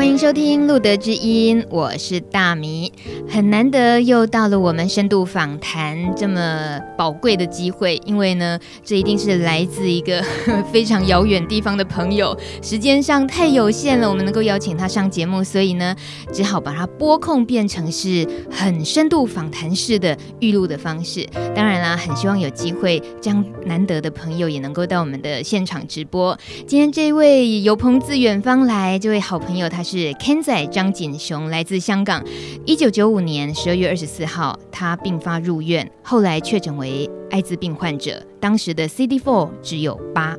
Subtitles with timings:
[0.00, 2.90] 欢迎收听《路德之音》，我是大米。
[3.28, 10.24] 很难得又到了我们深度访谈这么宝贵的机会，因为呢，这一定是来自一个
[10.72, 15.94] 非常遥远地方的朋友，时间上太有限了，我们能够邀请他上节目，所以呢，
[16.32, 21.28] 只好把它拨控变成是很深度访谈式的预录的方式。
[21.54, 26.36] 当然啦，很希望有机会，将难得的朋友也能够到我们的现场直播。
[26.66, 29.84] 今天这位有朋自远方来，这位好朋友他。
[29.90, 32.24] 是 Ken 仔张锦雄，来自香港。
[32.64, 38.24] 一九九五年十二月二十四号，他病发入院，后来确诊为艾滋病患者。
[38.38, 40.36] 当时的 CD4 只有八。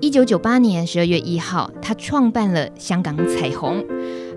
[0.00, 3.84] 一九九八年十二月一号，他创办了香港彩虹。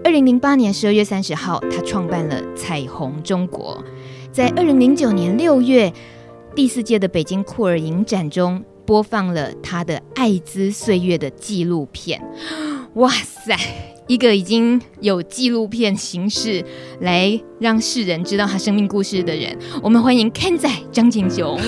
[0.03, 3.81] 二零零八年十二月三十号，他创办了彩虹中国。
[4.33, 5.94] 在二零零九年六月，
[6.54, 12.22] 第四届的北京酷儿影展中，播放了他的《艾滋岁月》的纪录片。
[12.95, 13.56] 哇塞！
[14.08, 16.64] 一个已经有纪录片形式
[17.00, 21.58] 来让世人知道他生命故事的人，我们欢迎 Ken 仔张景雄。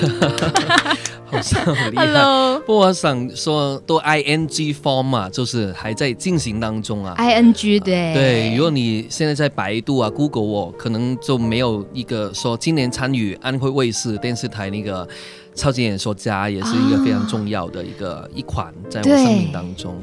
[1.26, 2.06] 好像很厉害。
[2.06, 7.16] Hello，不过我想说，都 ing form 嘛，就是还在进行当中啊。
[7.18, 15.08] ing 对对，如果你现在在百度啊、Google 我可能就没有一个说今年参与安徽卫视电视台那个。
[15.56, 19.96] 超级演说家也是一个非常重要的一个、哦、一款，在我生命当中。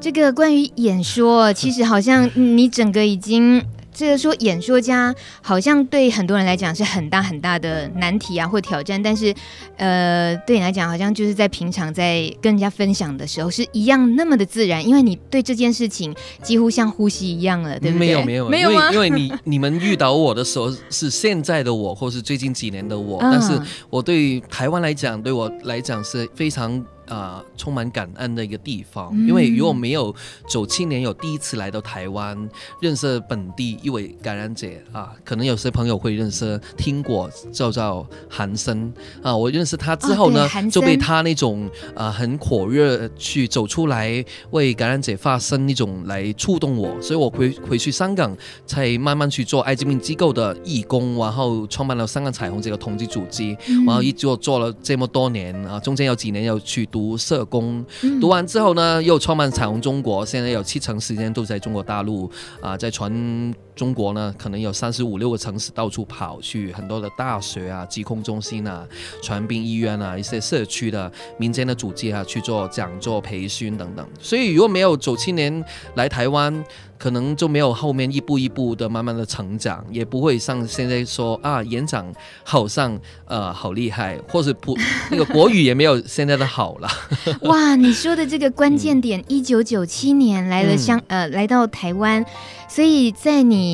[0.00, 3.62] 这个关于演说，其实好像 你整个已经。
[3.96, 9.34] 这个说演说家好像对很多人来讲是很大很大的难题啊，或挑战，但是，
[9.78, 18.06] 呃，对你来讲好像就是在平常在跟人家分享的时候是一样那么的自然，因为你对这件事情几乎像呼吸一样了，对不对？
[18.06, 23.58] 没有没有没有，因为因为你你们遇到我的时候是现在的我，或是最近几年的我，嗯、但是
[23.88, 26.84] 我对台湾来讲，对我来讲是非常。
[27.08, 30.14] 啊、呃，充满感恩的一个地方，因为如果没有
[30.48, 32.36] 九七年有第一次来到台湾，
[32.80, 38.92] 认识本地一位感染者啊，可能有些朋友会认识听过叫做韩森。
[39.22, 56.84] 啊，我认识他之后呢，哦、就被他那种啊很火热去走出来为感染者发声那种来触动我，所以我回回去香港才慢慢去做艾滋病机构的义工，然后创办了香港彩虹这个同志组织，嗯、然后一做做了这么多年啊，中间有几年要去。
[56.96, 57.84] 读社工，
[58.22, 68.84] 读完之后呢，又创办彩虹中国，现在有七成时间都在中国大陆啊，在全中国呢，可能有三十五六个城市到处跑去，很多的大学啊、疾控中心啊、
[69.22, 74.04] 传病医院啊、一些社区的民间的组织啊，去做讲座、培训等等。
[74.18, 75.62] 所以如果没有九七年
[75.94, 76.64] 来台湾，
[76.98, 82.10] 可能就没有后面一步一步的慢慢的成长，也不会像现在说啊，演讲
[82.42, 84.74] 好像呃好厉害，或是普
[85.10, 86.88] 那个国语也没有现在的好了。
[87.42, 92.24] 哇，你说的这个关键点，一九九七年来了香、嗯、呃来到台湾，
[92.66, 93.65] 所以在你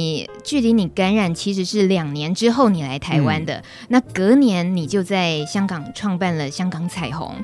[0.44, 7.34] 距离你感染其实是两年之后你来台湾的，嗯、那隔年你就在香港创办了香港彩虹。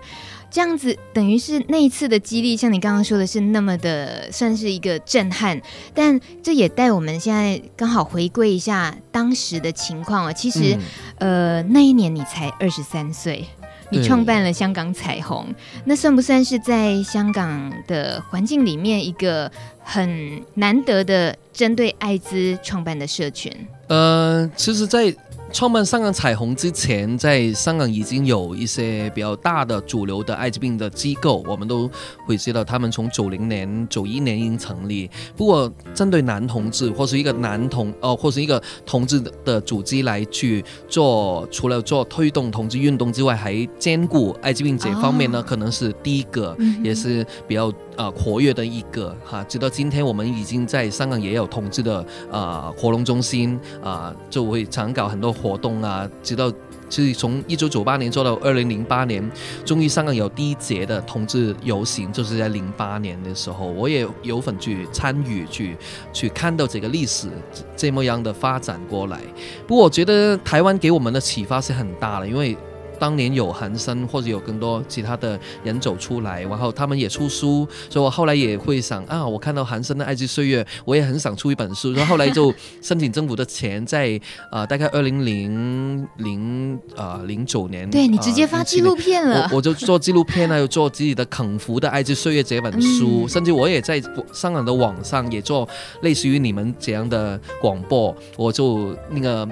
[0.51, 5.61] 这样子等于是那一次的激励，像你刚刚说的是那么的，算是一个震撼。
[5.93, 10.33] 但这也带我们现在刚好回归一下当时的情况啊。
[10.33, 10.75] 其实，
[11.19, 13.45] 嗯、呃，那一年你才二十三岁，
[13.91, 15.47] 你创办了香港彩虹，
[15.85, 19.51] 那算不算是在香港的环境里面一个
[19.83, 23.53] 很难得的针对艾滋创办的社群？
[23.89, 25.15] 呃，其实，在
[25.51, 31.91] 创办香港彩虹之前，在香港已经有一些比较大的主流的艾滋病的机构，我们都
[32.27, 35.11] 会知道，他们从九零年、九一年已经成立。
[35.37, 47.73] 不过，针对男同志或是一个男同哦，或是一个同志的组织来去做，除了做推动同志运动之外，还兼顾艾滋病这方面呢，可能是第一个，也是比较。
[47.99, 56.09] 呃，活跃的一个哈，直到今天我们已经在香港也有同志的啊活动中心啊，就会常搞很多活动啊。
[56.23, 56.53] 直到
[56.89, 59.31] 其实从一九九八年做到二零零八年，
[59.65, 65.77] 终于香港有第一节的同志游行，就是在零八年的时候，我也有份去参与去
[66.13, 67.29] 去看到这个历史
[67.77, 69.21] 这么样的发展过来。
[69.67, 72.57] 不过我觉得台湾给我们的启发是很大的，因为。
[72.99, 82.53] 当年有韩生或者有更多其他的人走出来，然后他们也出书，所以我后来也会想啊，我看到韩生的《爱之岁月》，我也很想出一本书，然后后来就
[82.83, 84.21] 申请政府的钱，在
[84.69, 94.03] 大概二零零零啊零九年，对你直接发纪录片了，呃、我我就做纪录片啊，又做自己的《肯福的爱之岁月》这本书，嗯、甚至我也在
[94.33, 95.69] 香港的网上也做
[96.03, 99.49] 类似于你们这样的广播，我就那个。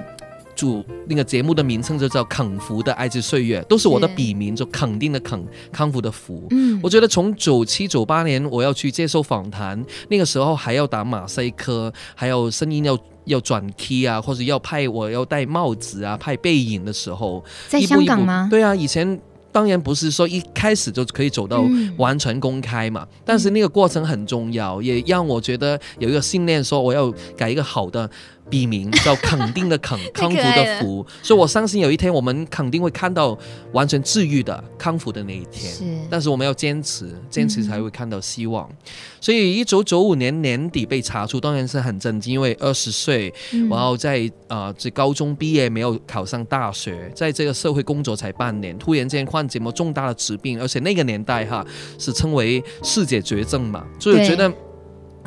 [0.57, 6.47] 主那个节目的名称就叫《肯福的爱之岁月》，都是我的笔名，就肯定的肯，康复的福。
[6.49, 18.47] 嗯，我觉得从九七九八年我要去接受访谈，那个时候还要打马赛克，还有声音要要转 key 啊，或者要拍我要戴帽子啊，拍背影的时候，在香港吗？
[18.47, 19.19] 一步一步，对啊，以前。
[19.49, 21.65] 当然不是说一开始就可以走到
[21.97, 28.07] 完全公开嘛，嗯、但是那个过程很重要，也让我觉得有一个信念，说我要改一个好的
[28.49, 33.37] 笔名，叫肯定的肯， 康复的福，所以我相信有一天我们肯定会看到
[33.71, 35.73] 完全治愈的康复的那一天。
[35.73, 38.69] 是，但是我们要坚持，坚持才会看到希望。
[38.69, 38.75] 嗯、
[39.19, 43.33] 所以一九九五年年底被查出，当然是很震惊，因为二十岁，
[43.69, 49.47] 然后在啊这、呃、高中毕业没有考上大学，在这个社会工作才半年，突然间患。
[49.47, 51.65] 这么重大的疾病，而且那个年代哈
[51.97, 54.53] 是称为世界绝症嘛，所以我觉得。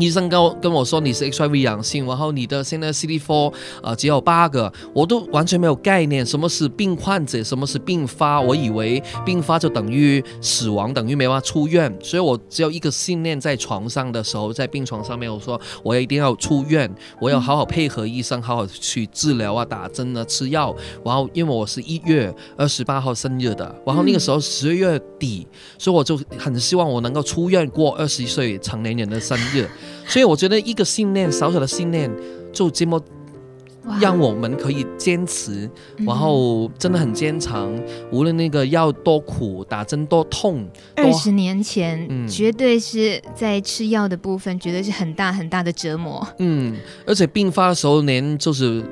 [0.00, 3.52] 医生跟我跟我说你是 HIV 阳性，然后你的现在 CD4
[3.82, 20.74] 呃只有八个，我都完全没有概念什么是病患者，什么是病发，我以为病发就等于死亡，等于没办法出院，所以我只有一个信念，在床上的时候，在病床上面，我说我一定要出院，我要好好配合医生，好好去治疗啊，打针啊，吃药。
[21.04, 25.46] 然后因为我是一月二十八号生日的，然后那个时候十月底，
[25.78, 29.68] 所以我就很希望我能够出院过二十一岁成年人的生日。
[30.10, 32.10] 所以我觉得一个信念，小小的信念，
[32.52, 33.00] 就这么
[34.00, 37.72] 让我们可以坚持，然后真的很坚强。
[37.74, 40.68] 嗯、无论那个药多苦，打针多痛。
[40.96, 46.26] 二十年前，嗯、绝对是在吃药的部分，绝对是很大很大的折磨。
[46.38, 46.76] 嗯，
[47.06, 48.84] 而且病发的时候连就是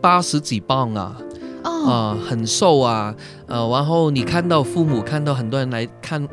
[0.00, 1.16] 八十几磅啊，
[1.64, 3.14] 啊、哦呃，很瘦啊，
[3.46, 6.28] 呃，然后你看到父母，看到很多人来看。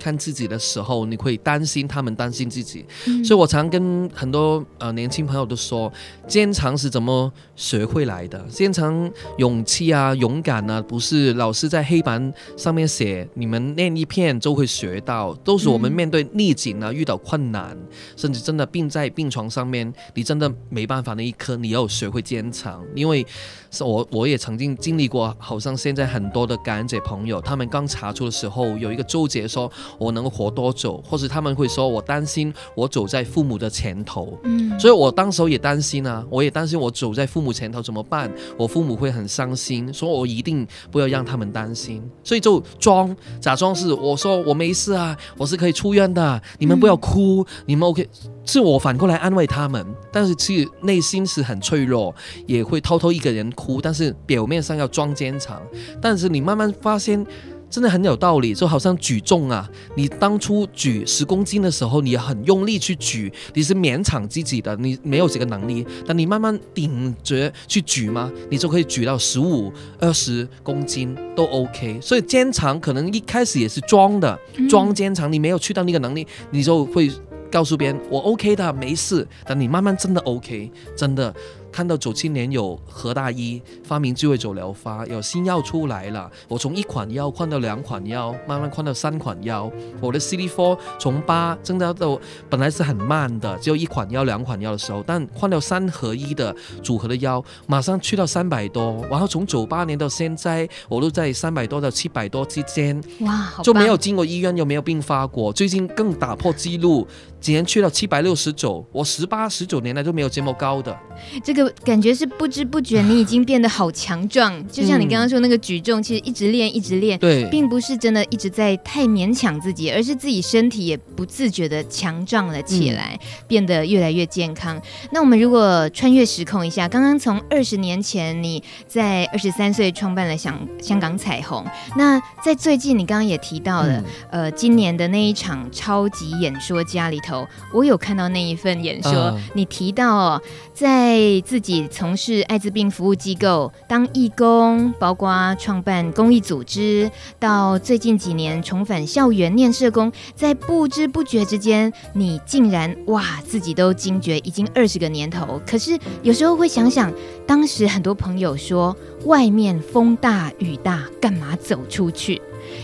[0.00, 5.92] 看自己的时候，你会担心他们担心自己，嗯、所以我常跟很多呃年轻朋友都说，
[6.26, 8.42] 坚强是怎么学会来的？
[8.48, 17.76] 坚强、勇气啊、勇敢啊，不是老师在黑板上面写，你们念一遍就会学到，都是我们面对逆境啊、嗯、遇到困难，
[18.16, 22.82] 甚至真的病在病床上面，你真的没办法那一刻，你要学会坚强。
[22.94, 23.26] 因为
[23.70, 29.70] 是我我也曾经经历过，好像现在很多的感染者朋友，他们刚查出的时候，有一个纠结说。
[29.98, 38.30] 我能活多久，或者他们会说我担心我走在父母的前头，嗯，所以我当时候也担心啊，我也担心我走在父母前头怎么办？
[38.56, 48.08] 我父母会很伤心，所以我一定不要让他们担心，所以就装假装是我说我没事啊，我是可以出院的，你们不要哭，嗯、你们 OK，
[48.44, 52.14] 是我反过来安慰他们，但是其实内心是很脆弱，
[52.46, 55.60] 也会偷偷一个人哭，但是表面上要装坚强，
[56.00, 57.24] 但是你慢慢发现。
[57.70, 65.86] 真的很有道理，就好像举重啊，你当初举十公斤的时候，你很用力去举，你是勉强自己的，你没有这个能力。
[66.04, 72.00] 但你慢慢顶着去举嘛，你就可以举到十五、二十公斤都 OK。
[72.02, 74.36] 所以坚强可能一开始也是装的，
[74.68, 77.10] 装坚强，你没有去到那个能力，你就会
[77.50, 79.26] 告诉别人我 OK 的，没事。
[79.44, 81.32] 但你慢慢真的 OK，真的。
[81.72, 86.30] 看到九七年有何大一发明智慧酒疗法，有新药出来了。
[86.48, 89.70] 我从一款药换到两款药，慢慢换到三款药。
[90.00, 92.18] 我的 CD4 从八增加到
[92.48, 99.04] 本来是很慢的，只有一款药、两款药的时候，但换到三合一的组合的药，马上去到三百多。
[99.10, 103.00] 然后从九八年到现在，我都在三百多到七百多之间。
[103.20, 105.52] 哇，就没有进过医院，又没有病发过。
[105.52, 107.06] 最近更打破纪录，
[107.40, 108.84] 竟然去到七百六十九。
[108.92, 110.96] 我十八、十九年来都没有这么高的。
[111.42, 111.70] 这个。
[111.82, 114.66] 感觉是不知不觉，你已经变得好强壮。
[114.68, 123.18] 就像你刚刚说那个举重，其实一直练一直练，对，并不是真的一直在太勉强自己，而是自己身体也不自觉的强壮了起来，
[123.48, 124.80] 变得越来越健康。
[125.10, 131.64] 那我们如果穿越时空一下，刚刚从二十年前你在二十三岁创办了香香港彩虹，
[131.96, 137.29] 那在最近你刚刚也提到了，呃，今年的那一场超级演说家里头，
[137.72, 155.60] 我有看到那一份演说，呃、你提到哦，在自己从事艾滋病服务机构当义工，包括创办公益组织，到最近几年重返校园念社工，在不知不觉之间，你竟然哇，自己都惊觉已经二十个年头。
[155.66, 157.12] 可是有时候会想想，
[157.46, 162.40] 当时很多朋友说，外面风大雨大，干嘛走出去？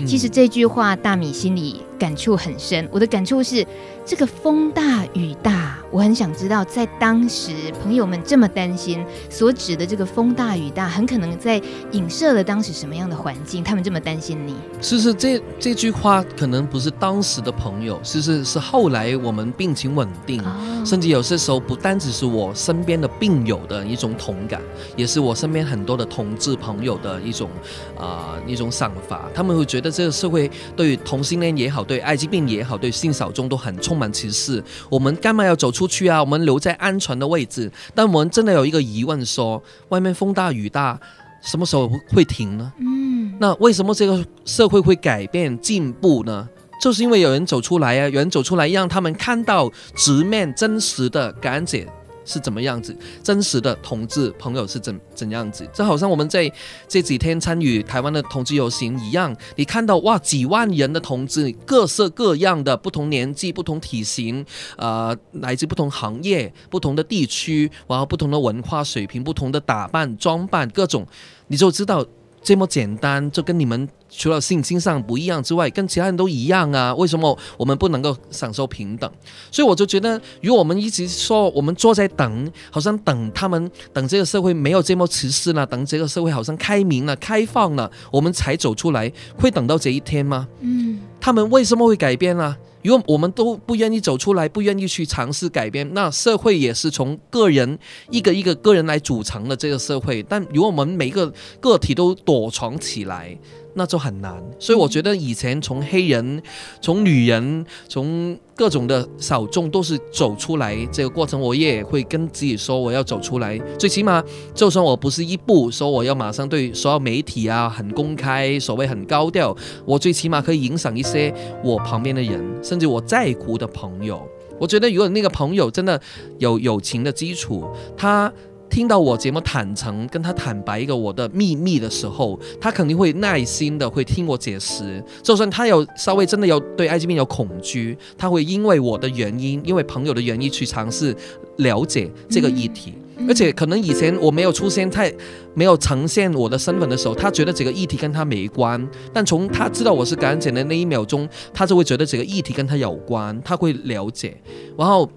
[0.06, 2.88] 其实这句话，大米心里感触很深。
[2.90, 3.66] 我的感触是，
[4.04, 11.60] 这个风大雨大，我很想知道，在当时朋友们这么担心，所指的这个风大雨大，很可能在
[11.92, 13.64] 影射了当时什么样的环境？
[13.64, 14.54] 他们这么担心你。
[14.80, 24.60] 是是这这句话可能不是当时的朋友，是是是后来我们病情稳定，哦、甚至有些时候不单只是我身边的病友的一种同感，
[24.96, 27.50] 也是我身边很多的同志朋友的一种
[27.98, 29.28] 啊、呃、一种想法。
[29.34, 34.62] 他们会觉得这个社会对于同性恋也好，对艾滋病也好，对性小众都很充满歧视。
[34.90, 36.20] 我们干嘛要走出去啊？
[36.20, 37.70] 我们留在安全的位置。
[37.94, 40.98] 但我们真的有一个疑问说，说外面风大雨大，
[41.42, 42.72] 什么时候会停呢？
[42.78, 46.48] 嗯，那为什么这个社会会改变进步呢？
[46.80, 51.78] 就是因为有人走出来啊，有人走出来，让他们看到直面真实的感染者。
[52.26, 52.94] 是怎么样子？
[53.22, 55.66] 真实的同志朋友是怎怎样子？
[55.72, 56.52] 就好像我们在
[56.86, 64.44] 这几天参与台湾的同志游行一样，你看到哇，几万人的同志，各色各样的，不同年纪、不同体型，
[64.76, 71.06] 呃，来自不同行业、不同的地区，然后不同的文化水平、不同的打扮装扮，各种，
[71.46, 72.04] 你就知道。
[72.42, 76.94] 这么简单，就跟你们除了性倾向不一样之外，跟其他人都一样啊？
[76.94, 79.10] 为什么我们不能够享受平等？
[79.50, 90.48] 所以我就觉得，如果我们一直说我们坐在等，好像等他们，等这个社会没有这么歧视了，等这个社会好像开明了、开放了，我们才走出来，会等到这一天吗？
[90.60, 92.56] 嗯，他们为什么会改变呢？
[92.82, 97.76] 如果我们都不愿意走出来，不愿意去尝试改变，那社会也是从个人
[98.10, 100.22] 一个一个个人来组成的这个社会。
[100.22, 103.36] 但如果我们每个个体都躲藏起来，
[103.78, 106.42] 那就很难，所以我觉得以前从黑人、
[106.80, 113.58] 从女人、从各种的小众都是走出来这个过程，我也会跟自己说我要走出来。
[113.78, 119.54] 最起码，就算我不是一步说我要马上对所有媒体啊很公开，所谓很高调，
[119.84, 121.30] 我最起码可以影响一些
[121.62, 124.26] 我旁边的人，甚至我在乎的朋友。
[124.58, 126.00] 我觉得如果那个朋友真的
[126.38, 128.32] 有友情的基础，他。
[128.76, 135.02] 听到我这么坦诚，跟他坦白一个我的秘密的时候，他肯定会耐心的会听我解释。
[135.22, 141.16] 就算他有稍微真的有对艾滋病有恐惧，他会因为我的原因，因为朋友的原因去尝试
[141.56, 142.92] 了解这个议题。
[143.16, 145.10] 嗯、而且可能以前我没有出现，太
[145.54, 148.86] 没有呈现我的身份的时候，他觉得这个议题跟他没关。
[149.10, 154.36] 但从他知道我是感染者的那一秒钟，他就会觉得这个议题跟他有关，他会了解，
[154.76, 155.10] 然后。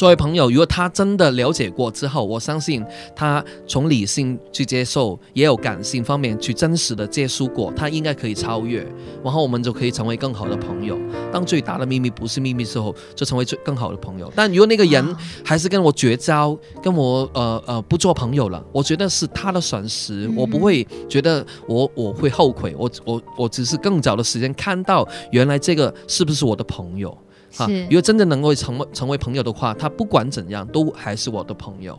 [0.00, 2.82] 作为朋友，如果他真的了解过之后，我相信
[3.14, 8.80] 他从理性去接受，也有感性方面去真实的接触过，他应该可以超越，
[9.22, 10.98] 然后我们就可以成为更好的朋友。
[11.30, 14.32] 当最大的秘密不是秘密之后，就成为最更好的朋友。
[14.34, 15.14] 但如果那个人
[15.44, 27.14] 还是跟我绝交，跟我呃呃不做朋友了，我觉得是他的损失，我不会觉得我我会后悔，我我我只是更早的时间看到原来这个是不是我的朋友。
[27.56, 31.98] 啊，如果真的能够成为成为朋友的话，他不管怎样都还是我的朋友。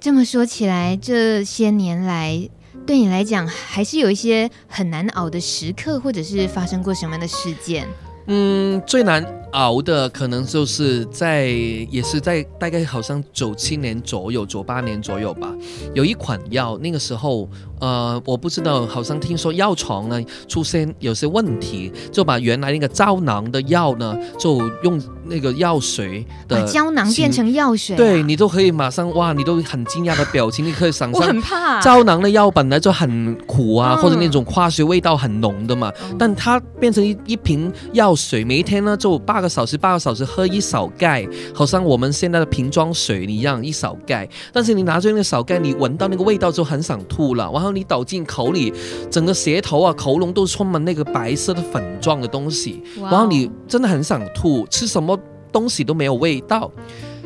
[0.00, 2.48] 这么说起来，这些年来
[2.86, 7.86] 对你来讲，还是有一些很难熬的时刻，或者是发生过什么样的事件？
[8.26, 11.46] 嗯，最难熬的可能就是在，
[11.90, 15.52] 也是在大概好像九七年左右，九八年左右吧，
[15.94, 17.48] 有一款药，那个时候。
[17.80, 31.80] 呃，我不知道，好像听说药厂呢出现有些问题，就把原来那个胶囊的药呢，就用那个药水的把胶囊变成药水，啊，对你都可以马上哇，你都很惊讶的表情，你可以想象， 我很怕。
[31.80, 47.70] 胶囊的药本来就很苦啊，或者那种化学味道很浓的嘛，嗯、但它变成一一瓶药水，每一天呢就八个小时八个小时喝一勺盖，好像我们现在的瓶装水一样一勺盖，但是你拿着那个勺盖，你闻到那个味道就很想吐了，然后。
[47.70, 48.74] 你倒进口里，
[49.08, 55.16] 整个舌头啊、喉咙都充满那个白色的粉状的东西然后你真的很想吐，吃什么
[55.52, 56.68] 东西都没有味道。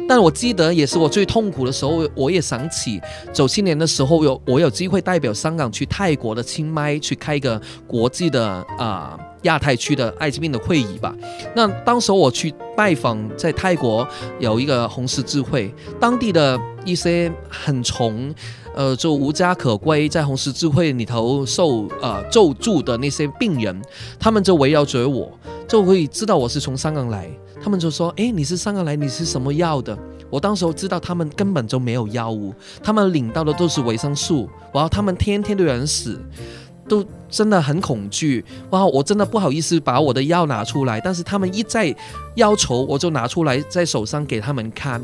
[0.08, 3.00] 但我记得也是我最痛苦的时候，我也想起
[3.32, 8.46] 九七年的时候有我有机会代表香港去泰国的清迈去开一个国际的
[8.78, 9.18] 啊。
[9.44, 11.14] 亚太区的艾滋病的会议吧，
[11.54, 14.08] 那当时我去拜访，在泰国
[14.38, 15.70] 有一个红十字会，
[16.00, 18.34] 当地的一些很穷，
[18.74, 23.78] 呃，就无家可归，在红十字会里头受呃救助的那些病人，
[24.18, 25.30] 他们就围绕着我，
[25.68, 27.28] 就会知道我是从香港来，
[27.64, 32.52] 他们就说：“诶，你是上个来，你是什么药的？”我当时知道他们根本就没有药物，
[32.82, 36.20] 他们领到的都是维生素，然后他们天天都有人死，
[36.86, 38.44] 都真的很恐惧。
[38.68, 41.94] 哇我真的不好意思把我的药拿出来，但是他们一再
[42.34, 45.00] 要求，我就拿出来在手上给他们看。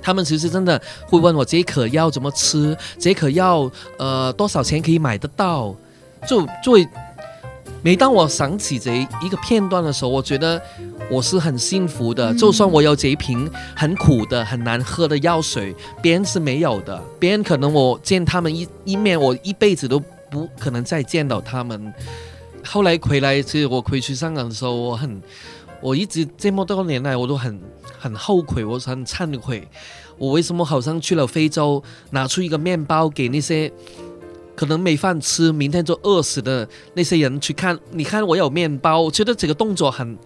[0.00, 5.74] 他们其实真的会问我这一颗药怎么吃，这颗药呃多少钱可以买得到？
[6.28, 6.86] 就就会
[7.84, 10.58] 每当我想起这一个片段的时候，我觉得
[11.10, 12.32] 我是很幸福的。
[12.32, 16.98] 嗯、就算我有这一瓶很苦的、很难喝的药水，别人是没有的。
[17.20, 20.00] 别人可能我见他们一一面，我一辈子都
[20.30, 21.92] 不可能再见到他们。
[22.64, 25.20] 后来回来，其实我回去香港的时候，我很。
[25.82, 27.60] 我一直这么多年来，我都很
[27.98, 29.68] 很后悔，我很忏悔，
[30.16, 33.70] 我为什么好像去了非洲，拿出一个面包给那些
[34.54, 37.78] 可能没饭吃，明天就饿死的那些人去看？
[37.92, 40.18] 你看我有面包，我觉得这个动作很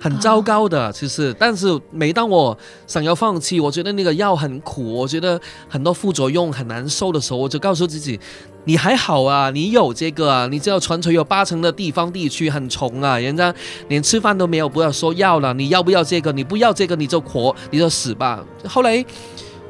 [0.00, 1.34] 很糟糕的，其实。
[1.38, 8.18] 但是每当我想要放弃，我觉得那个药很苦，我觉得很多副作用很难受的时候，我就告诉自己。
[8.64, 13.52] 你还好啊，你有这个啊，你知道全球有八成的地方地区很穷啊，人家
[13.88, 16.30] 连吃饭都没有，不要说要了，你要不要这个？
[16.30, 18.44] 你不要这个你就活，你就死吧。
[18.68, 19.02] 后来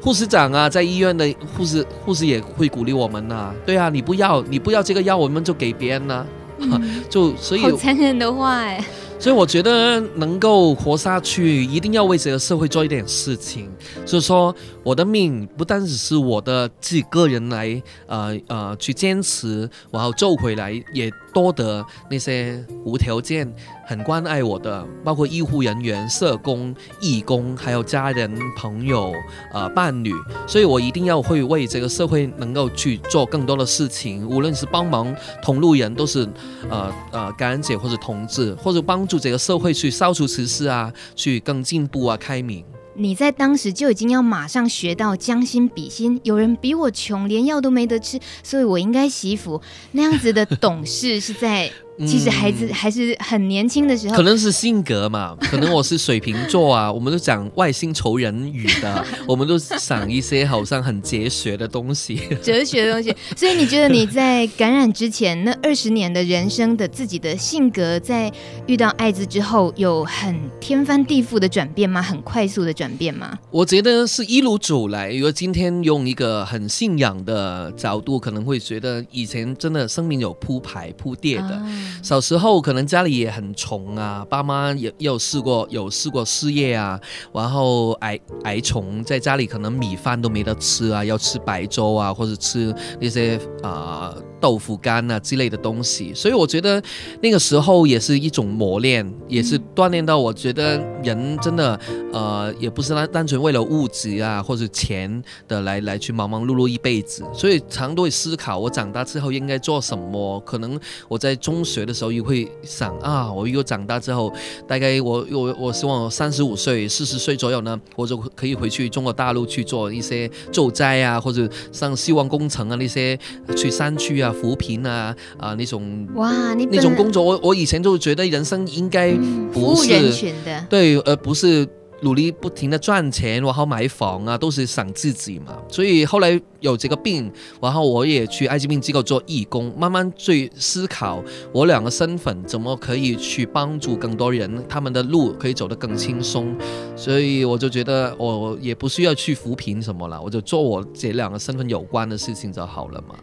[0.01, 6.25] 护士长啊，在医院的护士护士也会鼓励我们呐、啊，对啊，你不要你不要这个药，我们就给别人呐、啊，
[6.59, 8.83] 嗯、就所以好残忍的话哎。
[9.19, 13.69] 所以我觉得能够活下去，一定要为这个社会做一点事情。
[14.03, 23.47] 所以说，我的命不单只是我的自己个人来，呃呃去坚持，然后救回来，也多得那些无条件
[23.85, 29.13] 很关爱我的，包括医护人员、社工、义工，还有家人、朋友、
[29.53, 30.13] 呃伴侣。
[30.47, 36.27] 所以我一定要会为这个社会能够去做更多的事情，无论是帮忙同路人，都是
[36.69, 39.01] 呃呃感恩节或者同志，或者帮。
[39.11, 42.63] 助这个社会去消除歧视啊，去更进步啊，开明。
[43.01, 49.59] 你在当时就已经要马上学到将心比心，有人比我穷，连药都没得吃，所以我应该惜福。
[49.93, 51.71] 那样子的懂事是在。
[51.99, 63.15] 其实孩子还是很年轻的时候，可能是性格嘛， 可能我是水瓶座啊，我们都讲外星仇人语的， 我们都想一些好像很哲学的东西， 哲学的东西。
[63.35, 68.31] 所以你觉得你在感染之前那二十年的人生的自己的性格，在
[68.65, 72.01] 遇到艾滋之后有很天翻地覆的转变吗？
[72.01, 73.37] 很快速的转变吗？
[73.51, 75.13] 我觉得是一路走来。
[75.13, 81.55] 如果今天用一个很信仰的角度，可能会觉得以前真的生命有铺排铺垫的。
[81.55, 81.67] 啊
[82.01, 86.99] 小时候可能家里也很穷啊，爸妈也也有试过有试过失业啊，
[87.33, 96.13] 然后挨挨穷，在家里可能米饭都没得吃啊，要吃白粥啊，或者吃那些啊、呃、豆腐干啊之类的东西。
[96.13, 96.81] 所以我觉得
[97.21, 101.79] 那个时候也是一种磨练，也是锻炼到我觉得人真的
[102.11, 107.23] 呃也不是单单纯为了物质啊或者钱的来来去忙忙碌碌一辈子。
[107.33, 110.39] 所以常都会思考我长大之后应该做什么。
[110.41, 114.31] 可能我在中学的时候也会想啊，我如果长大之后，
[114.67, 123.17] 大概我我我希望三十五岁、四十岁左右呢，我就可以回去中国大陆去做一些救灾啊，或者像希望工程啊那些
[123.55, 131.67] 去山区啊扶贫啊啊那种哇，那种工作，我我以前就觉得人生应该不是、嗯、服务人群的，对，而不是。
[132.01, 135.57] 努力不停的赚钱，然后买房啊，都是想自己嘛。
[135.69, 146.55] 所以后来有这个病，然后我也去艾滋病机构做义工，慢慢去思考我两个身份怎么可以去帮助更多人，他们的路可以走得更轻松。
[146.95, 153.15] 所以我就觉得我也不需要去扶贫什么了，我就做我这两个身份有关的事情就好了嘛。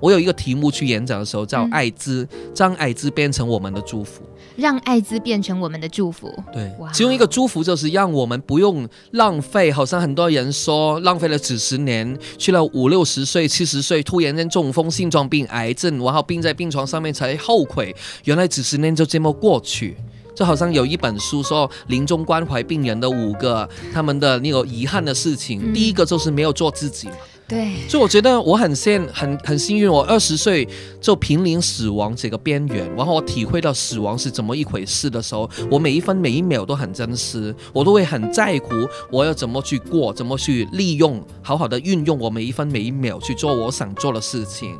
[0.00, 4.22] 我有一个题目去演讲的时候叫“艾滋”，让艾滋变成我们的祝福，
[4.56, 6.32] 让艾滋变成我们的祝福。
[6.52, 19.96] 对，其中一个祝福就是让我们不用浪费，好像很多人说浪费了几十年，去了五六十岁、七十岁，突然间中风、心脏病、癌症，然后病在病床上面才后悔，原来几十年就这么过去。
[20.34, 27.08] 就好像有一本书说，临终关怀病人的五个他们的那个遗憾的事情，嗯、第一个就是没有做自己。
[27.48, 30.66] 对，所以我觉得我很幸很很幸运，我二十岁
[31.00, 38.74] 就濒临死亡这个边缘，然后我体会到死亡是怎么一回事的时候，我每一分每一秒都很真实，我都会很在乎
[39.12, 44.76] 我要怎么去过，怎么去利用，好好的运用我每一分每一秒去做我想做的事情。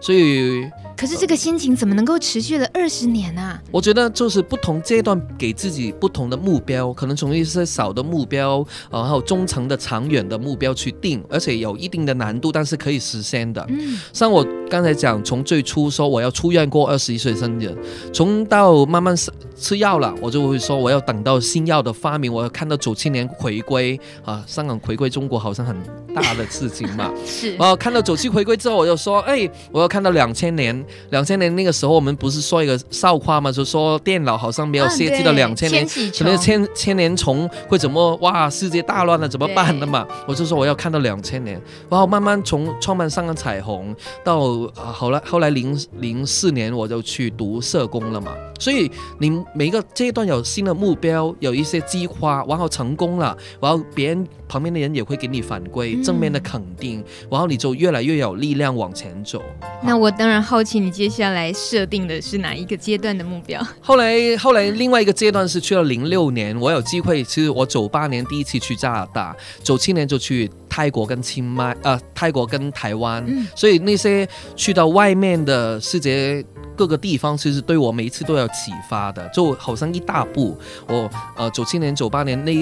[0.00, 3.62] 所以，可是这个心情怎么能够持续了二十年呢、啊？
[3.70, 13.64] 我觉得就是不同阶段给自己不同的目标，可能从一些小的目标，然后中长的、长远的目标去定，而且有一定的难度，但是可以实现的。
[13.68, 17.76] 嗯，像我刚才讲，从最初说我要出院过二十一岁生日，
[18.12, 25.76] 从到慢慢吃吃药了，我就会说我要等到新药的发明，我要看到九七年回归啊，香港回归中国好像很
[26.14, 27.12] 大的事情嘛。
[27.26, 27.54] 是。
[27.56, 40.06] 然后看到九七回归之后，我就说，哎，我要看到两千年，两千年那个时候我们不是说一个笑话嘛，就说电脑好像没有设计到两千年，可能千千年虫会怎么哇，世界大乱了怎么办的嘛？
[40.26, 44.60] 我就说我要看到两千年，然后慢慢从创办上个彩虹到。
[44.76, 59.42] 啊，后来后来零零四年我就去读社工了嘛，所以你每一个阶段有新的目标，有一些计划，然后成功了，然后别人旁边的人也会给你反馈正面的肯定，然后你就越来越有力量往前走。
[59.82, 63.60] 那我当然好奇，你接下来设定的是哪一个阶段的目标？
[63.80, 74.28] 后来后来另外一个阶段是去了零六年，我有机会，其实我九八年第一次去加拿大，九七年就去泰国跟清迈，呃，泰国跟台湾，嗯、所以那些。
[74.56, 76.44] 去到外面的世界
[76.76, 80.58] 各个地方，其实对我每一次都有启发的，就好像一大步。
[80.86, 82.54] 我呃九七年、九八年那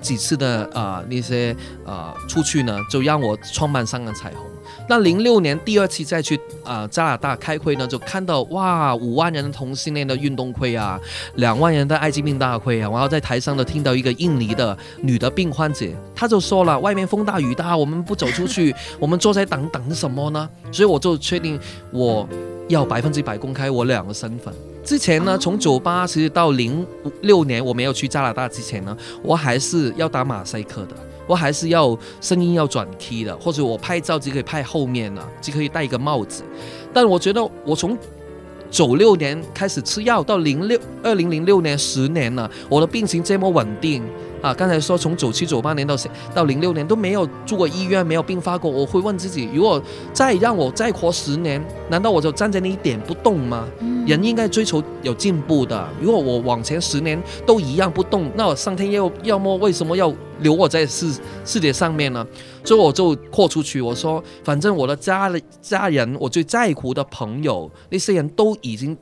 [0.00, 4.49] 几次的啊、呃、那些啊、呃、出去呢，就让我创办香港彩虹。
[4.90, 10.98] 那零六年第二次再去啊、呃、加拿大开会呢，就看到哇五万人的同性恋的运动会啊，
[11.36, 20.50] 两万人的艾滋病大会啊，然后在台上呢听到一个印尼的女的病患者，她就说了：外面风大雨大，我们不走出去， 我们坐在等等什么呢？
[20.72, 21.56] 所以我就确定
[21.92, 22.28] 我
[22.66, 24.52] 要百分之百公开我两个身份。
[24.82, 26.84] 之前呢，从九八其实到零
[27.22, 30.96] 六年我没有去加拿大之前呢，我还是要打马赛克的。
[31.30, 36.42] 我还是要声音要转 key 的，或者我拍照只可以拍后面了，只可以戴一个帽子。
[36.92, 37.96] 但我觉得我从
[38.68, 44.02] 九六年开始吃药到零六二零零六年十年了，我的病情这么稳定。
[44.42, 45.94] 啊，刚才说从九七九八年到
[46.34, 48.70] 到零六年都没有住过医院，没有病发过。
[48.70, 53.66] 我会问自己，如果再让我再活十年，难道我就站在那一点不动吗？
[53.80, 55.88] 嗯、人应该追求有进步的。
[56.00, 61.12] 如果我往前十年都一样不动，那我上天要要么为什么要留我在世
[61.44, 62.26] 世界上面呢？
[62.64, 68.96] 所以我就豁出去，我说反正我的家家人，我最在乎的朋友，那些人都已经。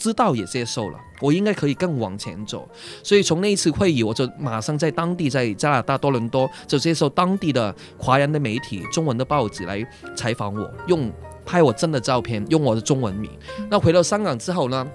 [0.00, 2.66] 知道也接受了，我应该可以更往前走，
[3.02, 9.86] 所以从那一次会议，我就马上在当地，在加拿大多伦多就接受当地的华人的媒体、中文的报纸来
[10.16, 11.12] 采访我，用
[11.44, 13.30] 拍我真的照片，用我的中文名。
[13.70, 14.90] 那回到香港之后呢？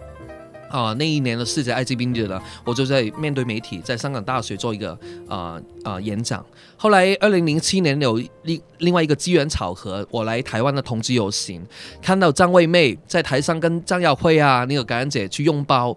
[0.76, 4.98] 啊，那一年的世界艾滋病日呢，我就在面对媒体，在香港大学做一个
[5.30, 6.46] 啊啊、演讲。
[6.76, 11.66] 后来二零零七年有另另外一个机缘巧合，我来台湾的同志游行，
[12.02, 15.96] 看到张惠妹在台上跟张耀辉啊那个感染者去拥抱，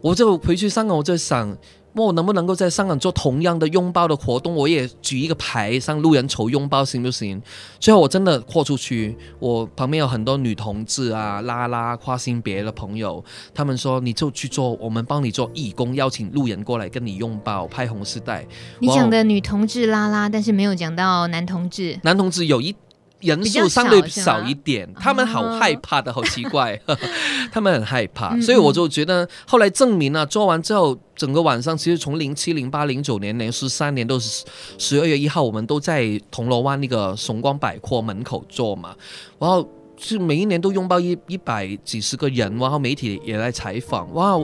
[0.00, 1.56] 我就回去香港，我就想。
[2.04, 4.54] 我能不能够在香港做同样的拥抱的活动？
[4.54, 7.40] 我也举一个牌，向路人求拥抱，行不行？
[7.80, 18.46] 最后我真的豁出去，我旁边有很多女同志啊、拉拉、跨性别的朋友，他们说你就去做，我们帮你做义工，邀请路人过来跟你拥抱，拍红丝带。
[18.80, 21.98] 你讲的女同志拉拉，但是没有讲到男同志。
[22.02, 22.74] 男同志有一。
[23.20, 26.80] 人数相对少一点，他们好害怕的，好奇怪，
[27.50, 34.44] 他们很害怕，所以我就觉得后来证明了，做完之后，整个晚上其实从零七、零八、零九年、连十三年都是
[34.78, 38.94] 十二月一号，我们都在铜锣湾那个崇光百货门口做嘛，
[39.38, 39.68] 然后。
[39.98, 44.38] 是每一年都拥抱一一百几十个人，然后媒体也来采访，哇，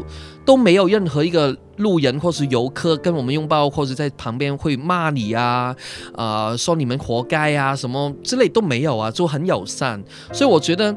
[0.44, 5.76] 都没有任何一个路人或是游客跟我们拥抱，或者在旁边会骂你啊，
[6.14, 10.02] 啊、呃，说你们活该啊，什么之类都没有啊，就很友善。
[10.32, 10.96] 所以我觉得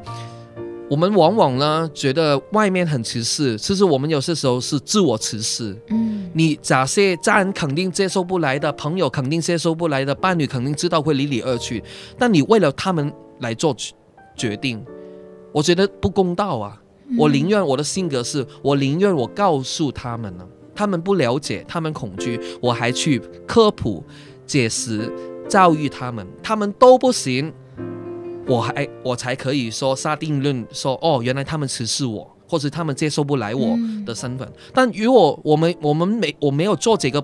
[0.90, 5.76] 我们往往呢觉得外面很歧视，其实我们有些时候是自我歧视。
[5.90, 11.84] 嗯，你假设家人肯定接受不来的，朋友肯定接受不来的，伴侣肯定知道会离你而去，
[12.18, 13.76] 但你为了他们来做。
[14.36, 14.86] 决定，
[15.52, 16.82] 我觉得不公道啊！
[17.20, 24.04] 我宁愿我的性格是，我宁愿我告诉他们呢，他们不了解，他们恐惧，我还去科普、
[24.46, 25.14] 解释、
[25.48, 27.54] 教育他们，他们都不行，
[28.48, 34.52] 我还我才可以说下定论，说哦，原来他们歧视我，或者他们接受不来我的身份。
[34.74, 37.24] 但如果我们我们没我没有做这个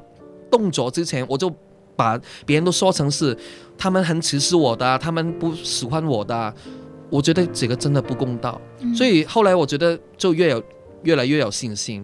[0.51, 1.51] 动作之前，我就
[1.95, 3.35] 把别人都说成是
[3.79, 6.53] 他们很歧视我的，他们不喜欢我的。
[7.11, 8.59] 我觉得这个真的不公道，
[8.95, 10.63] 所以后来我觉得就越有
[11.03, 12.03] 越来越有信心。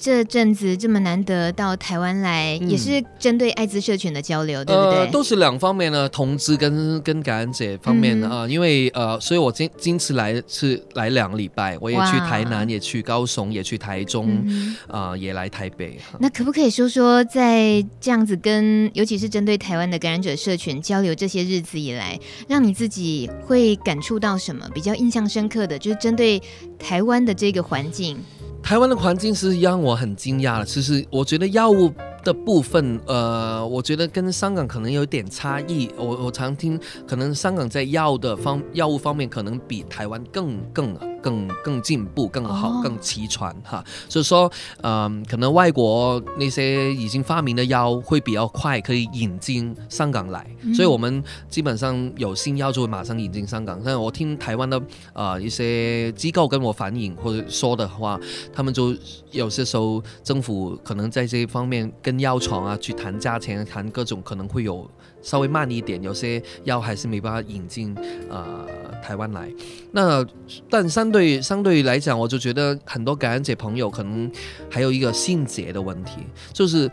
[0.00, 5.00] 这阵子这么难得到台湾来，嗯、也是针对艾滋社群的交流，对不对？
[5.00, 8.48] 呃、都是两方面的，同志跟跟感染者方面的啊、嗯呃。
[8.48, 16.00] 因为呃，所以我今今次来是来两个礼拜，我也去台南，也去高雄，也去台中，啊、嗯呃，也来台北。
[16.18, 25.78] 那可不可以说说，在这样子跟，尤其是针对台湾的感染者社群交流这些日子以来，让你自己会感触到什么比较印象深刻的？
[25.78, 26.40] 就是针对
[26.78, 28.18] 台湾的这个环境。
[28.62, 31.92] 台湾的环境是让我很惊讶的，其实我觉得药物
[32.22, 35.90] 的部分，呃，我觉得跟香港可能有点差异。
[35.96, 40.96] 我我常听，可能香港在药的方药物方面，可能比台湾更更。
[41.22, 44.50] 更更进步、更好、更齐全哈，所以说，
[44.82, 53.80] 嗯，可能外国那些已经发明的药会比较快可以引进香港来，嗯、所以我们基本上有新药就会马上引进香港。
[53.84, 54.78] 但我听台湾的
[55.12, 58.18] 啊、呃、一些机构跟我反映或者说的话，
[58.52, 58.94] 他们就
[59.30, 64.90] 有些时候政府可能在这一方面跟药厂啊去谈价钱、谈各种可能会有。
[65.22, 67.94] 稍微慢一点，有些药还是没办法引进
[68.28, 68.66] 呃
[69.02, 69.50] 台湾来。
[69.92, 70.24] 那
[70.68, 74.30] 但相对相对来讲，我就觉得很多感染者朋友可能
[74.70, 76.20] 还有一个性结的问题，
[76.52, 76.90] 就是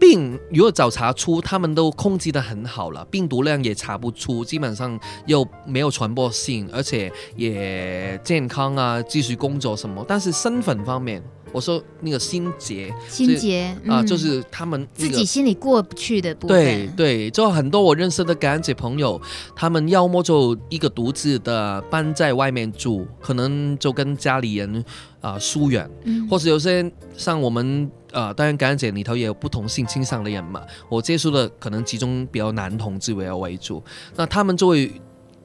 [0.00, 10.04] 病如果早查出，他们都控制得很好了，病毒量也查不出，基本上又没有传播性，而且也健康啊，继续工作什么。
[10.06, 11.22] 但是身份方面。
[11.52, 16.56] 我说那个心结，心结啊、呃，就是他们、那个、自己心里过不去的部分。
[16.56, 19.20] 对对，就很多我认识的感恩节朋友，
[19.56, 24.84] 他们要么就一个独自的搬在外面住，可能就跟家里人
[25.20, 30.62] 啊、呃、疏远，嗯、或者有些像我们啊、呃，当然感恩节里头也有不同性倾向的人嘛。
[30.88, 33.82] 我接触的可能其中比较男同志为为主，
[34.16, 34.92] 那他们就会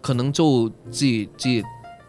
[0.02, 1.64] 可能就自己自己。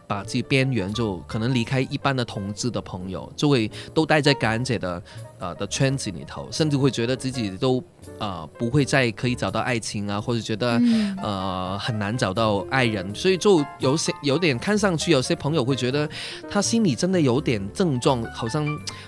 [0.07, 5.03] 把自己边缘，就可能离开一般的同志的朋友，就会都待在感染者的
[5.38, 7.83] 呃的圈子里头，甚至会觉得自己都
[8.19, 16.09] 呃不会再可以找到爱情啊，或者觉得、嗯、呃很难找到爱人，所以就有些有点看上去，有些朋友会觉得
[16.51, 18.67] 他心里真的有点症状，好像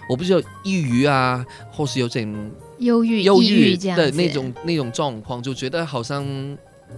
[0.09, 2.27] 我不知道抑郁啊，或是有点
[2.79, 6.25] 忧郁忧郁的那种那种状况，就觉得好像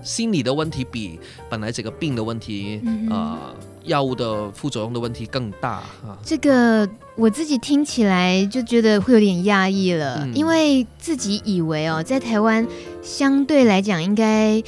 [0.03, 1.19] 心理的问题比
[1.51, 3.39] 本来这个病的问题、嗯、呃。
[3.89, 6.17] 药物的副作用的问题更大啊！
[6.23, 12.65] 这个我自己听起来就觉得会有点压抑了，嗯、因为自己以为哦，在台湾
[13.03, 14.63] 相对来讲应该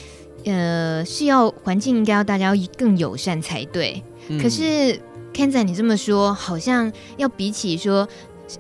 [0.45, 4.99] 呃是要环境应该要大家要更友善才对，嗯、可是
[5.33, 8.09] Ken 仔你这么说，好像要比起说。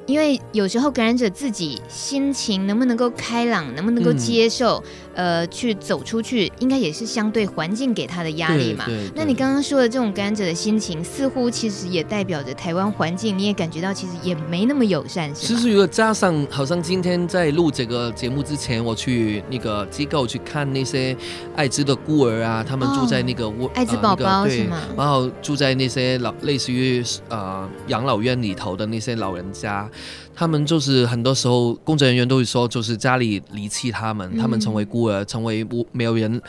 [0.06, 8.86] 因为有时候感染者自己心情能不能够开朗，能不能够接受，嗯、呃，去走出去，应该也是相对环境给他的压力嘛。
[9.14, 15.32] 那你刚刚说的这种感染者的心情，似乎其实也代表着台湾环境，你也感觉到其实也没那么友善？
[15.34, 21.16] 其实如果加上，好像今天在录这个节目之前，我去那个机构去看那些
[21.56, 24.80] 艾滋的孤儿啊，他们住在那个窝、哦，艾滋宝宝是吗？
[24.96, 29.88] 然后住在那些老类似于呃养老院里头的那些老人家。
[30.34, 36.40] 他们就是很多时候，工作人员都会说，就是家里离弃他们，他们成为孤儿，成为无没有人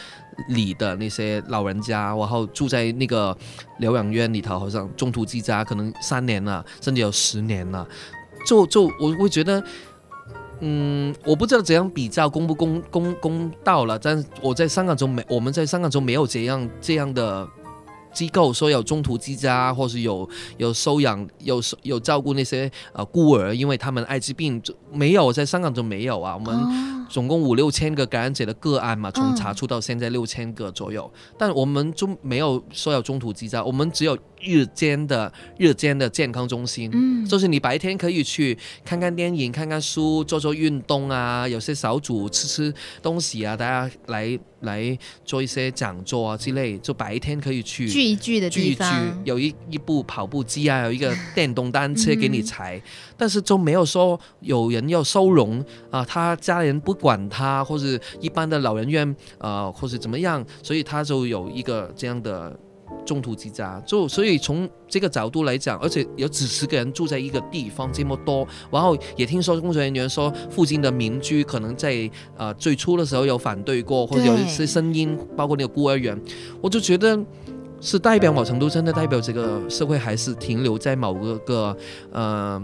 [0.50, 3.38] 理的那些老人家，然后住在那个
[3.80, 7.86] 疗养院里头，好像中途之家，可能三年了，甚至有十年了。
[8.48, 9.62] 就就我会觉得，
[10.62, 17.48] 嗯，我不知道怎样比较公不公公公道了，但我在香港中没，我们在香港中没有这样这样的。
[18.14, 26.36] 机构说有中途之家，或是有有收养、有有照顾那些呃孤儿，因为他们艾滋病没有，在香港就没有啊。
[26.36, 34.18] 我们总共五六千个感染者的个案嘛，从查出到现在六千个左右，但我们就没有说有中途之家，我们只有。
[34.44, 52.82] 日间的日间的健康中心，嗯，就是你白天可以去看看电影、看看书、做做运动啊，有些小组吃吃东西啊，大家来来做一些讲座啊之类，就白天可以去聚一聚的地方，聚一聚，有一一部跑步机啊，有一个电动单车给你踩，嗯、
[53.18, 62.58] 但是就没有说有人要收容啊，他家人不管他，或者一般的老人院啊，或者怎么样，所以他就有一个这样的。
[63.06, 76.20] 中途之家，就所以从这个角度来讲，而且有几十个人住在一个地方这么多，然后也听说工作人员说附近的民居可能在呃最初的时候有反对过，或者有一些声音，包括那个孤儿院，
[76.62, 77.20] 我就觉得
[77.80, 81.78] 是代表某程度真的代表这个社会还是停留在某个个
[82.12, 82.64] 嗯、呃，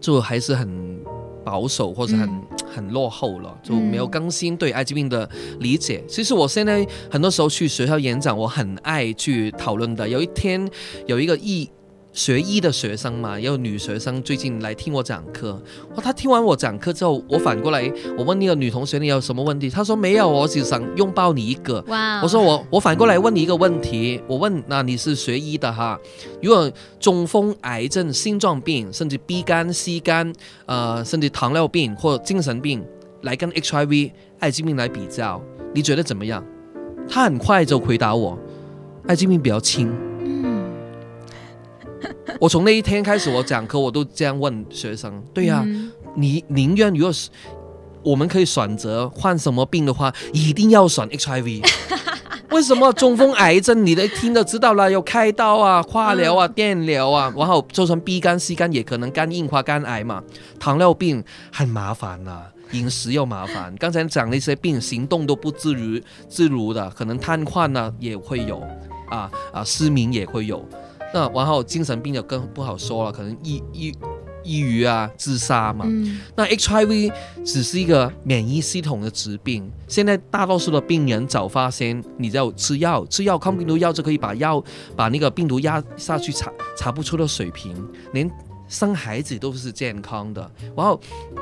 [0.00, 1.00] 就还是很。
[1.44, 2.42] 保守或者很
[2.74, 5.28] 很落后了，就没有更新对艾滋病的
[5.60, 6.04] 理解。
[6.08, 10.08] 其实我现在很多时候去学校演讲，我很爱去讨论的。
[10.08, 10.68] 有一天
[11.06, 11.68] 有一个议
[12.12, 15.52] 学医的学生嘛，也有女学生最近来听我讲课。
[15.94, 19.70] 哇，她听完我讲课之后，我反过来我问那个女同学，你有什么问题？
[19.70, 21.80] 她说没有，我只想拥抱你一个。
[21.86, 22.20] 哇！
[22.20, 25.98] 我说我我反过来问你一个问题，我问那你是学医的哈？
[26.42, 30.32] 如果中风、癌症、心脏病，甚至 B 肝、C 肝，
[30.66, 32.84] 呃，甚至糖尿病或精神病，
[33.22, 35.40] 来跟 HIV 艾滋病来比较，
[35.72, 36.44] 你觉得怎么样？
[37.08, 38.36] 她很快就回答我，
[39.06, 40.09] 艾滋病比较轻。
[42.40, 45.22] 我从那一天开始，我讲课我都这样问学生。
[45.34, 47.28] 对呀、啊，嗯、你宁愿如果是
[48.02, 51.62] 我们可以选择患什么病的话，一定要选 HIV。
[52.50, 60.22] 为什么中风、癌症你都听都知道了，有开刀啊、化疗啊、电疗啊，然后就算 B 肝、C 肝也可能肝硬化、肝癌嘛。
[60.58, 61.22] 糖尿病
[61.52, 63.72] 很麻烦啊，饮食又麻烦。
[63.78, 68.60] 刚才讲那些病，行动都不自如自如的，可能瘫痪呢也会有，
[69.10, 70.66] 啊啊失明也会有。
[71.12, 73.92] 那然后精神病就更不好说了，可能抑抑
[74.42, 75.84] 抑郁啊、自杀嘛。
[75.88, 77.12] 嗯、那 HIV
[77.44, 84.62] 只是一个免疫系统的疾病，现在大多数的病人早发现，你就吃药，吃药抗病毒药就可以把药
[84.96, 87.74] 把那个病毒压下去查查不出的水平，
[88.12, 88.30] 连
[88.66, 90.50] 生孩子都是健康的。
[90.76, 90.98] 然后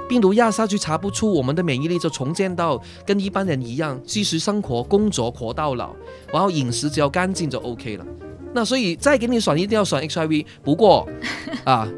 [0.09, 5.95] 病毒压下去查不出，我们的免疫力就重建到跟一般人一样，继续生活、工作、活到老。
[6.33, 8.07] 然后饮食只要干净就 OK 了。
[8.55, 10.45] 那所以再给你选，一定要选 HIV。
[10.63, 11.09] 不过
[11.65, 11.89] 啊，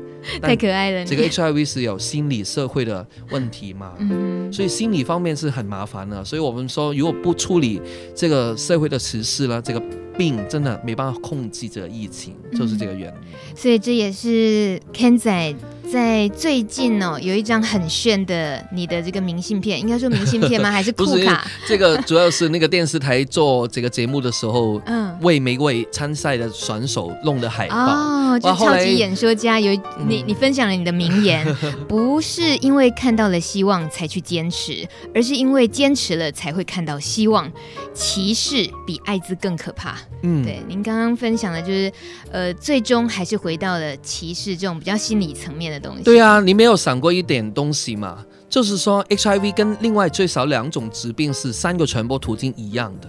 [0.43, 1.05] 太可爱了。
[1.05, 3.95] 这个 HIV 是有心理社会的问题嘛？
[3.99, 6.25] 嗯，所以心理方面是很麻烦的。
[6.25, 7.81] 所以我们说，如果不处理
[8.15, 9.83] 这个社会的歧视呢，这个
[10.19, 13.57] 病真的没办法控制这个疫情，就是这个原因。
[13.57, 15.55] 所以这也是 Ken 仔。
[15.93, 20.71] 在最近哦，有一张很炫的你的这个明信片，应该说明信片吗？
[20.71, 21.47] 还是 酷卡？
[21.67, 27.77] 这个主要是那个电视台做这个节目的时候，嗯，为每位参赛的选手弄的海报。
[27.77, 29.73] 哦，就超级演说家有
[30.07, 31.47] 你，你分享了你的名言，
[31.89, 37.51] 不是因为看到了希望才去坚持，而是因为坚持了才会看到希望。
[37.93, 39.99] 歧视比艾滋更可怕。
[40.23, 41.93] 嗯，对，您刚刚分享的就是，
[42.31, 45.93] 呃，最终还是回到了歧视这种比较心理层面的。
[46.03, 48.25] 对啊，你没有想过一点东西嘛？
[48.49, 53.09] 就是说，HIV 跟另外最少两种疾病是三个传播途径一样的，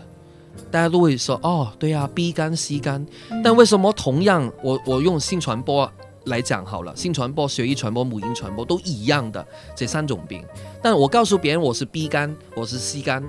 [0.70, 3.04] 大家都会说哦，对啊，B 肝、C 肝，
[3.44, 5.92] 但为什么同样，我我用性传播
[6.26, 9.44] 来讲好了，性传播、血液传播、母婴传播都一样的
[9.76, 10.44] 这三种病，
[10.80, 13.24] 但我告诉别人我是 B 肝，我是 C 肝，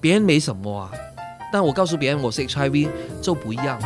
[0.00, 0.90] 别人没什么啊，
[1.52, 2.88] 但我告诉别人我是 HIV
[3.20, 3.78] 就不一样。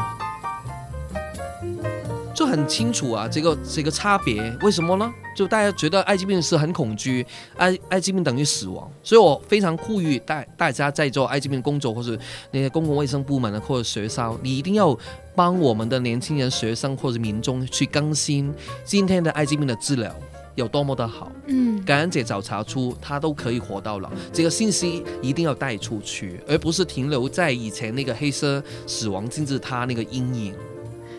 [2.39, 5.13] 就很清楚啊，这个这个差别为什么呢？
[5.35, 12.17] 就大家觉得艾滋病是很恐惧，艾艾滋病等于死亡，所以我非常呼吁大大家在做艾滋病工作或者
[12.53, 14.97] 那些公共卫生部门的或者学校，你一定要
[15.35, 20.15] 帮我们的年轻人、学生或者民众去更新今天的艾滋病的治疗
[20.55, 21.33] 有多么的好。
[21.47, 30.55] 嗯，感染者早查出，他都可以活到老，这个信息一定要带出去，而不是停留在以前那个黑色死亡金字塔那个阴影。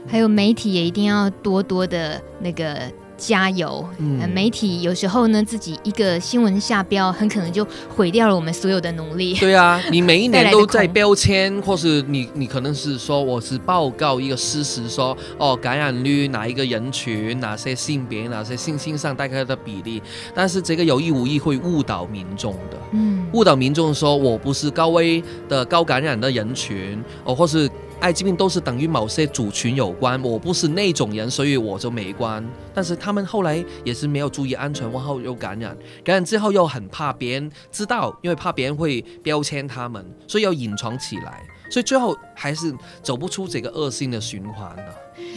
[0.08, 2.80] 还有媒体也一定要多多的那个
[3.18, 3.86] 加油。
[3.98, 9.36] 嗯，媒体有时候呢，自己一个新闻下标，很可能就毁掉了我们所有的努力。
[9.36, 20.02] 对啊， 你每一年都在标签，或是你你可能是说我是报告一个事实说，说哦感染率哪一个人群，哪些性别，哪些性性上大概的比例，
[20.34, 22.78] 但是这个有意无意会误导民众的。
[22.94, 27.70] 嗯，误导民众说我不是高危的高感染的人群，哦，或是。
[28.00, 32.42] 艾滋病都是等于某些族群有关，我不是那种人，所以我就没关。
[32.74, 42.74] 但是他们后来也是没有注意安全，然后又感染，感染之后又很怕别人知道，因为怕别人会标签他们，所以要隐藏起来，所以最后还是
[43.04, 44.86] 走不出这个恶性的循环的。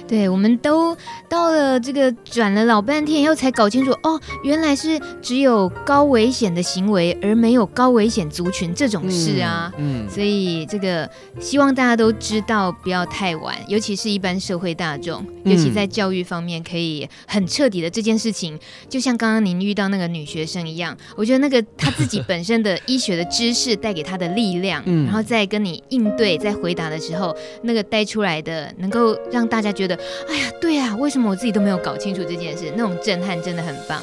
[0.07, 0.97] 对，我们都
[1.29, 9.73] 到了这个转了老半天以后才搞清楚哦，原来是只有高危险的行为，而没有高危险族群这种事啊。
[9.77, 11.09] 嗯，嗯，所以这个
[11.41, 18.59] 希望大家都知道，不要太晚，尤其是一般社会大众，尤其在教育方面，可以很彻底的这件事情。
[18.89, 29.99] 就像刚刚您遇到那个女学生一样，我觉得那个她自己本身的医学的知识带给她的力量，嗯，然后再跟你应对、再回答的时候，那个带出来的，能够让大家觉得。
[30.29, 32.73] 哎呀，对呀，为什么我自己都没有搞清楚这件事？
[32.77, 34.01] 那种震撼真的很棒。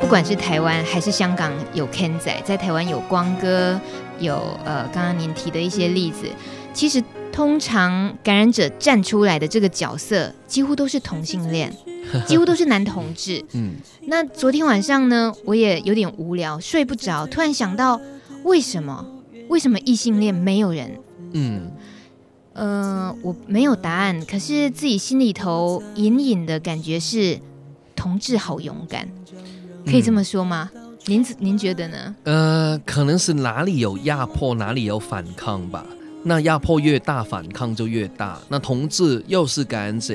[0.00, 3.80] 不管是台湾还是香港，有 Ken 仔，在台湾有光哥，
[4.18, 6.26] 有呃，刚刚您提的一些例子。
[6.72, 7.02] 其实，
[7.32, 11.72] 通常感染者站出来的这个角色，几乎都是同性恋，
[12.26, 13.44] 几乎都是男同志。
[13.52, 18.00] 嗯，那昨天晚上呢，我也有点无聊，睡不着，突然想到，
[18.42, 19.06] 为什么？
[19.48, 20.98] 为什么异性恋没有人？
[21.32, 21.70] 嗯。
[22.54, 27.36] 呃，我没有答案，可是自己心里头隐隐的感觉是，
[27.96, 29.08] 同志好勇敢，
[29.84, 30.70] 可以这么说吗？
[30.72, 32.14] 嗯、您您觉得呢？
[32.22, 35.84] 呃，可能是哪里有压迫，哪里有反抗吧。
[36.22, 38.38] 那压迫越大，反抗就越大。
[38.48, 40.14] 那同志又是感染者，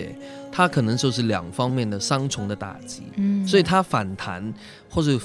[0.49, 3.03] 他可能就是两方面的双重的打击。
[3.17, 4.53] 嗯，所以他反弹
[4.89, 5.19] 或者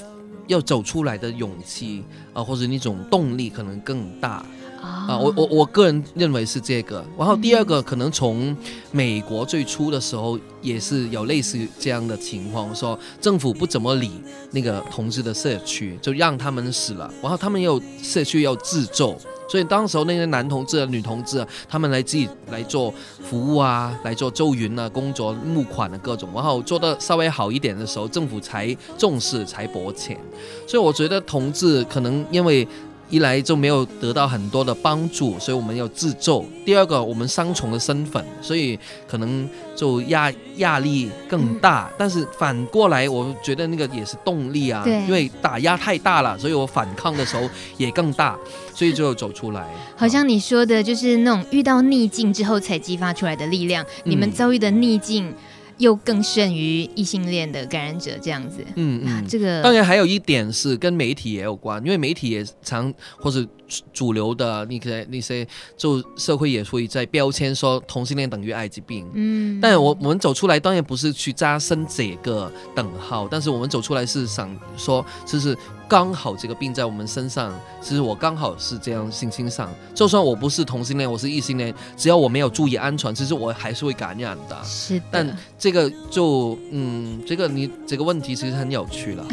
[0.47, 2.03] 要走出来的勇气
[2.33, 4.45] 啊，或者那种动力可能更大。
[4.81, 7.03] 啊，我我我个人认为是这个。
[7.17, 8.55] 然后第二个，可能从
[8.91, 14.11] 美国最初的时候也是有类似这样的情况，说政府不怎么理
[14.51, 17.11] 那个同志的社区，就让他们死了。
[17.19, 19.17] 然后他们又社区要自救。
[19.47, 22.93] 所以当时候那些男同志、女同志，他们来自己来做
[23.23, 30.19] 服务啊，来做周云啊，工作募款的各种，然后做的稍微好一点的时候，政府才重视，才拨钱。
[30.67, 32.67] 所以我觉得同志可能因为。
[33.09, 36.43] 一来就没有得到很多的帮助，所以我们要自救。
[36.65, 38.77] 第二个，我们双重的身份，所以
[39.07, 41.89] 可能就压压力更大。
[41.97, 47.47] 但是反过来，我觉得那个也是动力啊，因为打压太大了，所以我反抗的时候
[47.77, 48.35] 也更大，
[48.73, 49.67] 所以就走出来。
[49.95, 53.85] 好像你说的就是那种遇到逆境之后才激发出来的力量。
[54.03, 55.33] 你们遭遇的逆境。
[55.77, 63.45] 又更胜于异性恋的感染者这样子，嗯嗯，这个当然还有一点是跟媒体也有关，因为媒体也常或者
[63.93, 75.57] 主流的那些那些就社会也会在标签说同性恋等于艾滋病，嗯，但我我们走出来当然不是去加深这个等号，但是我们走出来是想说就是。
[75.87, 84.63] 刚好这个病在我们身上，其实我刚好是这样心情上，就算我不是同性恋，我是异性恋，只要我没有注意安全，其实我还是会感染的。
[84.63, 85.05] 是的。
[85.11, 89.23] 但这个就嗯，这个你这个问题其实很有趣了。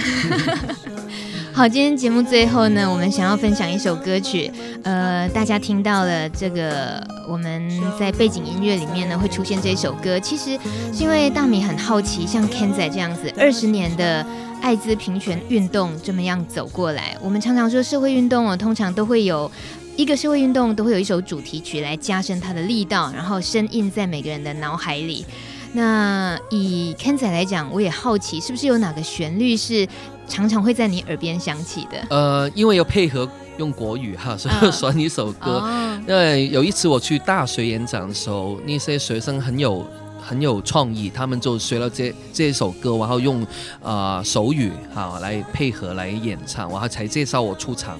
[1.54, 4.50] 好，今天节目最后呢，我们想要分享一首歌曲，
[4.84, 10.58] 呃，大家听到了这个，我们在背景音乐里面呢会出现这首歌，其实
[10.92, 14.26] 是因为大米很好奇，像 Ken 仔这样子二十年的。
[14.62, 19.50] 艾滋平权运动这么样走过来，我们常常说社会运动哦，通常都会有
[19.96, 25.26] 一个社会运动都会有一首主题曲来加深它的力道，然后深印在每个人的脑海里。
[25.72, 29.88] 那以 Ken 仔来讲，我也好奇是不是有哪个旋律是
[30.32, 32.06] 常常会在你耳边响起的？
[32.08, 33.28] 呃，因为要配合
[33.58, 35.58] 用国语哈，所以选一首歌。
[35.58, 39.86] 哦、因为有一次我去大学演讲的时候，那些学生很有。
[40.24, 43.42] 很有创意，他们就学了这这首歌，然后用
[43.82, 47.98] 啊、呃、手语哈来配合来演唱，然后才介绍我出场。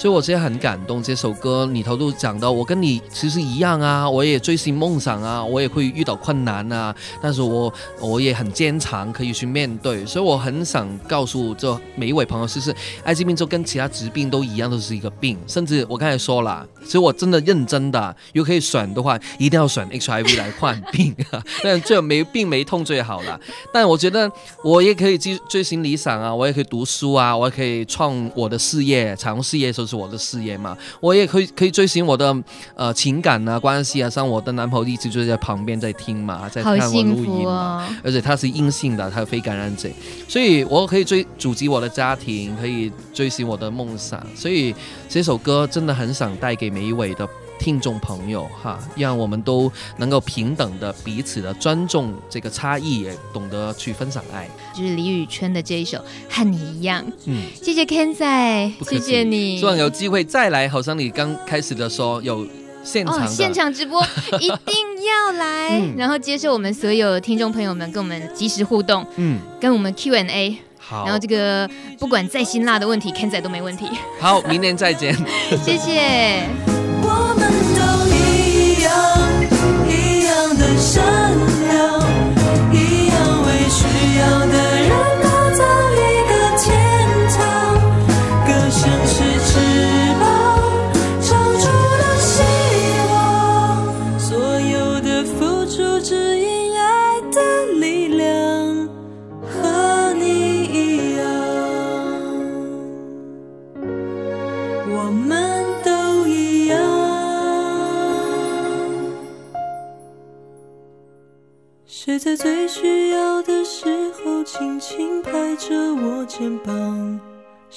[0.00, 7.70] 所以我真的很感动，这首歌里头都讲到，我跟你其实一样啊，我也追寻梦想啊，我也会遇到困难啊，但是我
[8.00, 10.06] 我也很坚强，可以去面对。
[10.06, 12.74] 所以我很想告诉这每一位朋友，其实
[13.04, 15.36] 艾滋病就跟其他疾病都一样，都是一个病。
[15.46, 23.38] 甚至我刚才说了，其实我真的认真的，如果可以选的话，一定要选 HIV 来患病啊， 但最没病没痛最好了。
[23.70, 24.32] 但我觉得
[24.64, 32.36] 我也可以追追寻理想啊，我也可以读书啊，我也可以创我的事业，彩虹事业的时候我的事业嘛，我也可以可以追寻我的
[32.74, 39.88] 呃情感啊关系啊，像我的男朋友一直就在旁边在听嘛，在看我录音嘛，哦、而且他是阴性的，他是非感染者，
[40.28, 44.74] 所以我可以追组织我的家庭，可以追寻我的梦想，所以
[45.08, 47.28] 这首歌真的很想带给每一位的。
[47.60, 54.48] 听众朋友哈，让我们都能够平等的彼此的尊重这个差异，也懂得去分享爱。
[54.74, 55.98] 就是李宇春的这一首
[56.28, 57.04] 《和你一样》。
[57.26, 59.58] 嗯，谢谢 Ken 仔，谢谢你。
[59.58, 62.46] 希望有机会再来，好像你刚开始的时候有
[62.82, 64.02] 现场、哦、现场直播，
[64.40, 64.74] 一定
[65.06, 70.56] 要来，嗯、然后接受我们所有听众朋友们跟我们即时互动，嗯，跟我们 Q&A。
[70.78, 73.86] 好，然后这个不管再辛辣的问题，Ken 仔都没问题。
[74.18, 75.14] 好，明年再见，
[75.62, 76.89] 谢谢。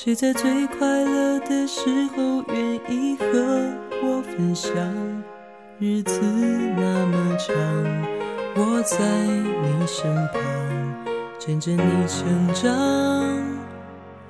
[0.04, 3.26] 谁在最快乐的时候，愿意和
[4.02, 4.70] 我分享？
[5.80, 6.20] 日子
[6.76, 7.56] 那么长，
[8.54, 10.42] 我在你身旁，
[11.40, 12.70] 见证你成长，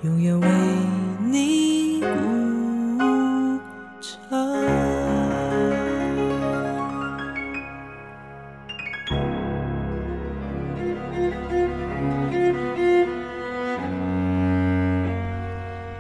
[0.04, 0.48] 永远为
[1.26, 2.08] 你鼓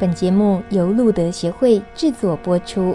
[0.04, 2.94] 本节目由路德协会制作播出。